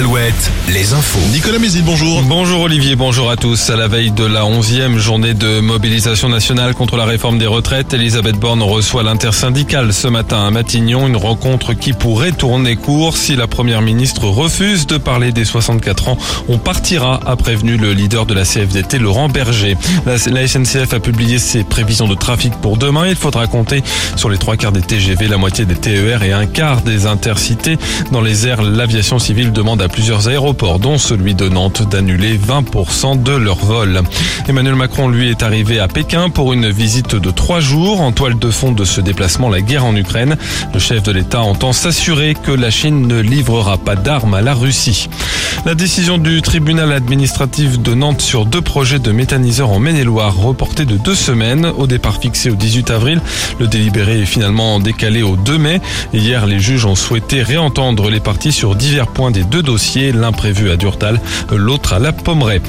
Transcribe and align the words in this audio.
Alouette, 0.00 0.50
les 0.72 0.94
infos. 0.94 1.20
Nicolas 1.30 1.58
Mézil, 1.58 1.82
bonjour. 1.84 2.22
Bonjour 2.22 2.62
Olivier, 2.62 2.96
bonjour 2.96 3.30
à 3.30 3.36
tous. 3.36 3.68
À 3.68 3.76
la 3.76 3.86
veille 3.86 4.10
de 4.10 4.24
la 4.24 4.44
11e 4.44 4.96
journée 4.96 5.34
de 5.34 5.60
mobilisation 5.60 6.30
nationale 6.30 6.74
contre 6.74 6.96
la 6.96 7.04
réforme 7.04 7.36
des 7.36 7.46
retraites, 7.46 7.92
Elisabeth 7.92 8.36
Borne 8.36 8.62
reçoit 8.62 9.02
l'intersyndicale 9.02 9.92
ce 9.92 10.08
matin 10.08 10.46
à 10.46 10.50
Matignon, 10.50 11.06
une 11.06 11.18
rencontre 11.18 11.74
qui 11.74 11.92
pourrait 11.92 12.32
tourner 12.32 12.76
court 12.76 13.14
si 13.14 13.36
la 13.36 13.46
première 13.46 13.82
ministre 13.82 14.24
refuse 14.24 14.86
de 14.86 14.96
parler 14.96 15.32
des 15.32 15.44
64 15.44 16.08
ans. 16.08 16.16
On 16.48 16.56
partira, 16.56 17.20
a 17.26 17.36
prévenu 17.36 17.76
le 17.76 17.92
leader 17.92 18.24
de 18.24 18.32
la 18.32 18.44
CFDT, 18.44 18.98
Laurent 19.00 19.28
Berger. 19.28 19.76
La, 20.06 20.14
la 20.32 20.48
SNCF 20.48 20.94
a 20.94 21.00
publié 21.00 21.38
ses 21.38 21.62
prévisions 21.62 22.08
de 22.08 22.14
trafic 22.14 22.54
pour 22.62 22.78
demain. 22.78 23.06
Il 23.06 23.16
faudra 23.16 23.46
compter 23.46 23.82
sur 24.16 24.30
les 24.30 24.38
trois 24.38 24.56
quarts 24.56 24.72
des 24.72 24.80
TGV, 24.80 25.28
la 25.28 25.36
moitié 25.36 25.66
des 25.66 25.76
TER 25.76 26.22
et 26.22 26.32
un 26.32 26.46
quart 26.46 26.80
des 26.80 27.04
intercités. 27.04 27.76
Dans 28.12 28.22
les 28.22 28.46
airs, 28.46 28.62
l'aviation 28.62 29.18
civile 29.18 29.52
demande 29.52 29.82
à 29.82 29.89
plusieurs 29.90 30.28
aéroports, 30.28 30.78
dont 30.78 30.98
celui 30.98 31.34
de 31.34 31.48
Nantes, 31.48 31.82
d'annuler 31.88 32.38
20% 32.38 33.22
de 33.22 33.32
leurs 33.32 33.64
vols. 33.64 34.00
Emmanuel 34.48 34.74
Macron, 34.74 35.08
lui, 35.08 35.30
est 35.30 35.42
arrivé 35.42 35.78
à 35.78 35.88
Pékin 35.88 36.30
pour 36.30 36.52
une 36.52 36.70
visite 36.70 37.16
de 37.16 37.30
trois 37.30 37.60
jours. 37.60 38.00
En 38.00 38.12
toile 38.12 38.38
de 38.38 38.50
fond 38.50 38.72
de 38.72 38.84
ce 38.84 39.00
déplacement, 39.00 39.48
la 39.48 39.60
guerre 39.60 39.84
en 39.84 39.94
Ukraine. 39.96 40.36
Le 40.72 40.80
chef 40.80 41.02
de 41.02 41.12
l'État 41.12 41.42
entend 41.42 41.72
s'assurer 41.72 42.34
que 42.34 42.52
la 42.52 42.70
Chine 42.70 43.06
ne 43.06 43.20
livrera 43.20 43.78
pas 43.78 43.96
d'armes 43.96 44.34
à 44.34 44.40
la 44.40 44.54
Russie. 44.54 45.08
La 45.66 45.74
décision 45.74 46.18
du 46.18 46.40
tribunal 46.42 46.92
administratif 46.92 47.78
de 47.78 47.94
Nantes 47.94 48.22
sur 48.22 48.46
deux 48.46 48.62
projets 48.62 48.98
de 48.98 49.12
méthaniseurs 49.12 49.70
en 49.70 49.78
Maine-et-Loire 49.78 50.36
reportée 50.36 50.84
de 50.84 50.96
deux 50.96 51.14
semaines. 51.14 51.66
Au 51.76 51.86
départ 51.86 52.18
fixé 52.18 52.50
au 52.50 52.54
18 52.54 52.90
avril, 52.90 53.20
le 53.58 53.66
délibéré 53.66 54.22
est 54.22 54.26
finalement 54.26 54.80
décalé 54.80 55.22
au 55.22 55.36
2 55.36 55.58
mai. 55.58 55.80
Hier, 56.14 56.46
les 56.46 56.60
juges 56.60 56.86
ont 56.86 56.94
souhaité 56.94 57.42
réentendre 57.42 58.08
les 58.08 58.20
parties 58.20 58.52
sur 58.52 58.74
divers 58.74 59.08
points 59.08 59.30
des 59.30 59.44
deux 59.44 59.62
dossiers, 59.62 59.79
l'un 60.12 60.32
prévu 60.32 60.70
à 60.70 60.76
Durtal, 60.76 61.20
l'autre 61.50 61.94
à 61.94 61.98
la 61.98 62.12
Pommeraye. 62.12 62.60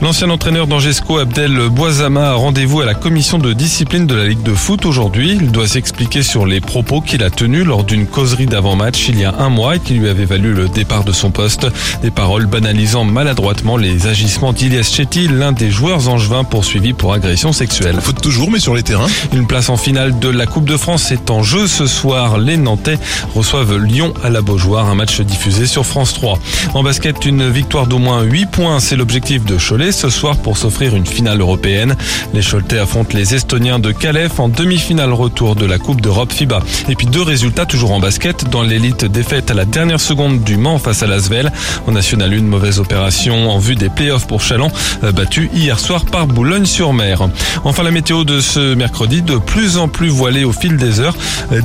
L'ancien 0.00 0.30
entraîneur 0.30 0.66
d'Angesco, 0.66 1.18
Abdel 1.18 1.68
Boisama, 1.68 2.30
a 2.30 2.34
rendez-vous 2.34 2.80
à 2.80 2.86
la 2.86 2.94
commission 2.94 3.38
de 3.38 3.52
discipline 3.52 4.06
de 4.06 4.14
la 4.14 4.26
Ligue 4.26 4.42
de 4.42 4.54
foot 4.54 4.86
aujourd'hui. 4.86 5.38
Il 5.40 5.50
doit 5.50 5.68
s'expliquer 5.68 6.22
sur 6.22 6.46
les 6.46 6.60
propos 6.60 7.00
qu'il 7.00 7.22
a 7.22 7.30
tenus 7.30 7.64
lors 7.64 7.84
d'une 7.84 8.06
causerie 8.06 8.46
d'avant-match 8.46 9.06
il 9.08 9.20
y 9.20 9.24
a 9.24 9.34
un 9.38 9.50
mois 9.50 9.76
et 9.76 9.80
qui 9.80 9.94
lui 9.94 10.08
avait 10.08 10.24
valu 10.24 10.54
le 10.54 10.68
départ 10.68 11.04
de 11.04 11.12
son 11.12 11.30
poste. 11.30 11.66
Des 12.02 12.10
paroles 12.10 12.46
banalisant 12.46 13.04
maladroitement 13.04 13.76
les 13.76 14.06
agissements 14.06 14.52
d'Ilias 14.52 14.90
Chetty, 14.90 15.28
l'un 15.28 15.52
des 15.52 15.70
joueurs 15.70 16.08
angevins 16.08 16.44
poursuivis 16.44 16.94
pour 16.94 17.12
agression 17.12 17.52
sexuelle. 17.52 18.00
Foot 18.00 18.20
toujours, 18.20 18.50
mais 18.50 18.60
sur 18.60 18.74
les 18.74 18.82
terrains. 18.82 19.08
Une 19.32 19.46
place 19.46 19.68
en 19.68 19.76
finale 19.76 20.18
de 20.18 20.28
la 20.28 20.46
Coupe 20.46 20.68
de 20.68 20.76
France 20.76 21.12
est 21.12 21.30
en 21.30 21.42
jeu 21.42 21.66
ce 21.66 21.86
soir. 21.86 22.38
Les 22.38 22.56
Nantais 22.56 22.98
reçoivent 23.34 23.76
Lyon 23.76 24.14
à 24.22 24.30
la 24.30 24.40
Beaujoire, 24.40 24.88
un 24.88 24.94
match 24.94 25.20
diffusé 25.20 25.66
sur 25.66 25.84
France 25.84 26.14
3. 26.14 26.38
En 26.74 26.82
basket, 26.82 27.24
une 27.24 27.48
victoire 27.50 27.86
d'au 27.86 27.98
moins 27.98 28.22
8 28.22 28.46
points, 28.46 28.80
c'est 28.80 28.96
l'objectif 28.96 29.44
de 29.44 29.56
Cholet 29.56 29.92
ce 29.92 30.10
soir 30.10 30.36
pour 30.36 30.56
s'offrir 30.56 30.96
une 30.96 31.06
finale 31.06 31.40
européenne. 31.40 31.96
Les 32.32 32.42
Choletais 32.42 32.78
affrontent 32.78 33.16
les 33.16 33.34
Estoniens 33.34 33.78
de 33.78 33.92
Calais 33.92 34.28
en 34.38 34.48
demi-finale 34.48 35.12
retour 35.12 35.54
de 35.54 35.66
la 35.66 35.78
Coupe 35.78 36.00
d'Europe 36.00 36.32
FIBA. 36.32 36.60
Et 36.88 36.96
puis 36.96 37.06
deux 37.06 37.22
résultats 37.22 37.66
toujours 37.66 37.92
en 37.92 38.00
basket. 38.00 38.50
Dans 38.50 38.62
l'élite 38.62 39.04
défaite 39.04 39.50
à 39.50 39.54
la 39.54 39.64
dernière 39.64 40.00
seconde 40.00 40.42
du 40.42 40.56
Mans 40.56 40.78
face 40.78 41.02
à 41.02 41.06
Lasvel. 41.06 41.52
En 41.86 41.92
National 41.92 42.32
1, 42.32 42.42
mauvaise 42.42 42.80
opération 42.80 43.50
en 43.50 43.58
vue 43.58 43.76
des 43.76 43.88
playoffs 43.88 44.26
pour 44.26 44.40
Chalon, 44.40 44.70
battu 45.14 45.50
hier 45.54 45.78
soir 45.78 46.04
par 46.04 46.26
Boulogne-sur-Mer. 46.26 47.28
Enfin 47.64 47.82
la 47.82 47.90
météo 47.90 48.24
de 48.24 48.40
ce 48.40 48.74
mercredi, 48.74 49.22
de 49.22 49.36
plus 49.36 49.76
en 49.76 49.88
plus 49.88 50.08
voilée 50.08 50.44
au 50.44 50.52
fil 50.52 50.76
des 50.76 51.00
heures. 51.00 51.16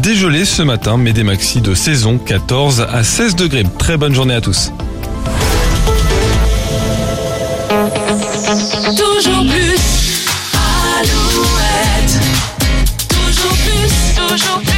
Dégelé 0.03 0.45
ce 0.45 0.61
matin, 0.61 0.97
mais 0.97 1.13
des 1.13 1.23
maxis 1.23 1.61
de 1.61 1.73
saison 1.73 2.17
14 2.17 2.85
à 2.91 3.03
16 3.03 3.35
degrés. 3.35 3.63
Très 3.77 3.97
bonne 3.97 4.13
journée 4.13 4.35
à 4.35 4.41
tous. 4.41 4.71
Toujours 14.39 14.59
plus. 14.59 14.63
Toujours 14.63 14.63
plus. 14.63 14.68